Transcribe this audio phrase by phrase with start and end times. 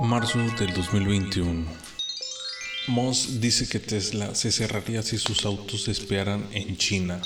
[0.00, 1.66] Marzo del 2021.
[2.86, 7.20] Moss dice que Tesla se cerraría si sus autos se espiaran en China.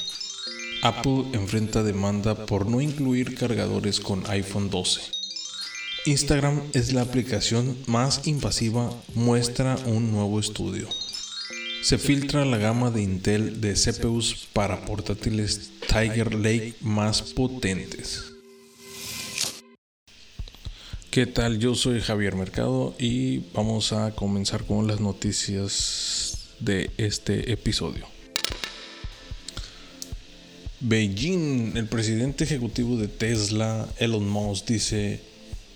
[0.82, 5.00] Apple enfrenta demanda por no incluir cargadores con iPhone 12.
[6.06, 10.88] Instagram es la aplicación más invasiva, muestra un nuevo estudio.
[11.82, 18.31] Se filtra la gama de Intel de CPUs para portátiles Tiger Lake más potentes.
[21.12, 21.58] ¿Qué tal?
[21.58, 28.06] Yo soy Javier Mercado y vamos a comenzar con las noticias de este episodio.
[30.80, 35.20] Beijing, el presidente ejecutivo de Tesla, Elon Musk, dice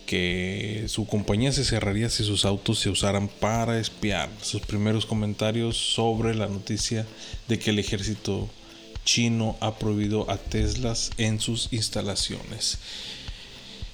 [0.07, 4.31] que su compañía se cerraría si sus autos se usaran para espiar.
[4.41, 7.05] Sus primeros comentarios sobre la noticia
[7.47, 8.49] de que el ejército
[9.05, 12.79] chino ha prohibido a Teslas en sus instalaciones.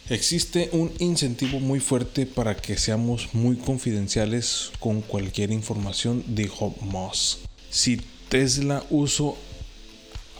[0.08, 7.38] Existe un incentivo muy fuerte para que seamos muy confidenciales con cualquier información, dijo Moss.
[7.70, 9.36] Si Tesla usó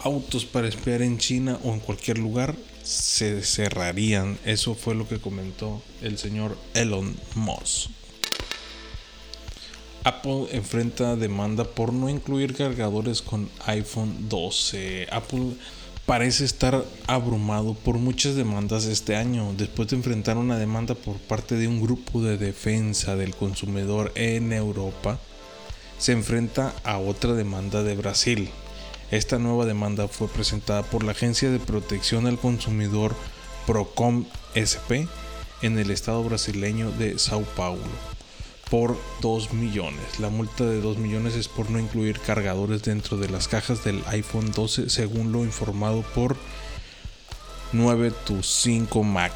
[0.03, 4.37] autos para espiar en China o en cualquier lugar, se cerrarían.
[4.45, 7.91] Eso fue lo que comentó el señor Elon Musk.
[10.05, 15.07] Apple enfrenta demanda por no incluir cargadores con iPhone 12.
[15.13, 15.55] Apple
[16.13, 21.55] parece estar abrumado por muchas demandas este año, después de enfrentar una demanda por parte
[21.55, 25.19] de un grupo de defensa del consumidor en Europa,
[25.97, 28.51] se enfrenta a otra demanda de Brasil.
[29.11, 33.17] Esta nueva demanda fue presentada por la Agencia de Protección al Consumidor
[33.67, 35.09] Procom SP
[35.63, 37.81] en el estado brasileño de Sao Paulo
[38.73, 40.19] por 2 millones.
[40.19, 44.03] La multa de 2 millones es por no incluir cargadores dentro de las cajas del
[44.06, 46.39] iPhone 12 según lo informado por
[47.75, 49.34] 9to5 Mac.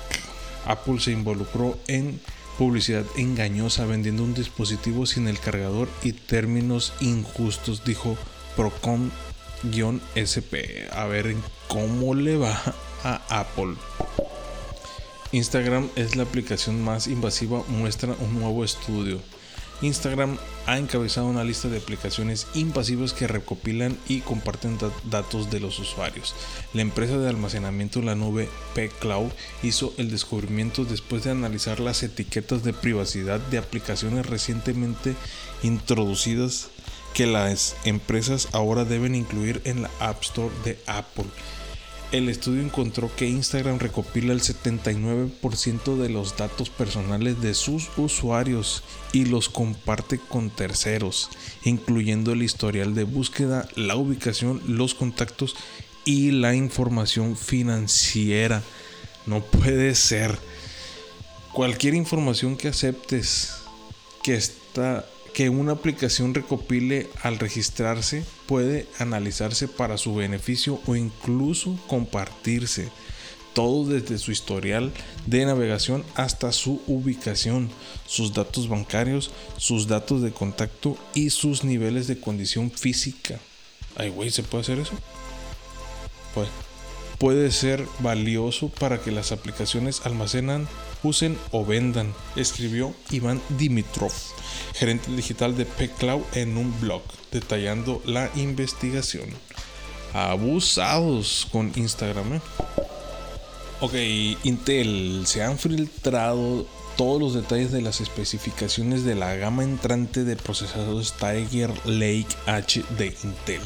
[0.65, 2.19] Apple se involucró en
[2.57, 8.17] publicidad engañosa vendiendo un dispositivo sin el cargador y términos injustos, dijo
[8.57, 10.89] Procom-SP.
[10.93, 11.37] A ver
[11.69, 12.59] cómo le va
[13.05, 13.75] a Apple.
[15.37, 19.21] Instagram es la aplicación más invasiva, muestra un nuevo estudio.
[19.83, 24.79] Instagram ha encabezado una lista de aplicaciones invasivas que recopilan y comparten
[25.11, 26.35] datos de los usuarios.
[26.73, 29.31] La empresa de almacenamiento en la nube pCloud
[29.63, 35.15] hizo el descubrimiento después de analizar las etiquetas de privacidad de aplicaciones recientemente
[35.63, 36.69] introducidas
[37.13, 41.27] que las empresas ahora deben incluir en la App Store de Apple.
[42.13, 48.85] El estudio encontró que Instagram recopila el 79% de los datos personales de sus usuarios
[49.13, 51.31] y los comparte con terceros,
[51.65, 55.57] incluyendo el historial de búsqueda, la ubicación, los contactos
[56.05, 58.63] y la información financiera.
[59.27, 60.39] No puede ser.
[61.53, 63.63] Cualquier información que aceptes
[64.23, 65.05] que está
[65.37, 72.89] que una aplicación recopile al registrarse puede analizarse para su beneficio o incluso compartirse.
[73.53, 74.95] Todo desde su historial
[75.27, 77.69] de navegación hasta su ubicación,
[78.07, 83.39] sus datos bancarios, sus datos de contacto y sus niveles de condición física.
[83.95, 84.95] Ay, güey, ¿se puede hacer eso?
[86.35, 86.49] Pues
[87.19, 90.69] puede ser valioso para que las aplicaciones almacenan,
[91.03, 94.13] usen o vendan, escribió Iván Dimitrov,
[94.75, 99.29] gerente digital de PCloud en un blog, detallando la investigación.
[100.13, 102.35] Abusados con Instagram.
[102.35, 102.41] ¿eh?
[103.81, 103.95] Ok,
[104.45, 106.67] Intel se han filtrado
[106.97, 112.83] todos los detalles de las especificaciones de la gama entrante de procesadores Tiger Lake H
[112.97, 113.61] de Intel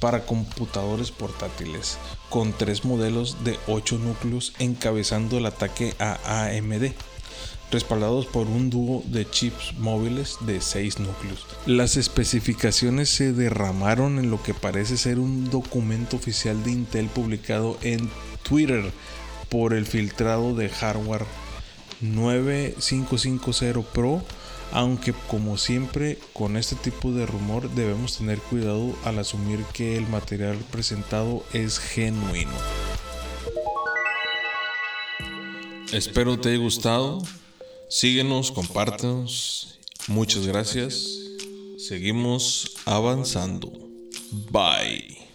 [0.00, 1.98] para computadores portátiles,
[2.30, 6.92] con tres modelos de 8 núcleos encabezando el ataque a AMD
[7.70, 11.46] respaldados por un dúo de chips móviles de 6 núcleos.
[11.66, 17.76] Las especificaciones se derramaron en lo que parece ser un documento oficial de Intel publicado
[17.82, 18.08] en
[18.42, 18.92] Twitter
[19.48, 21.24] por el filtrado de hardware
[22.00, 24.22] 9550 Pro
[24.72, 30.06] aunque como siempre con este tipo de rumor debemos tener cuidado al asumir que el
[30.08, 32.50] material presentado es genuino.
[35.92, 37.22] Espero te haya gustado.
[37.88, 39.78] Síguenos, compártenos.
[40.08, 41.06] Muchas gracias.
[41.78, 43.72] Seguimos avanzando.
[44.50, 45.25] Bye.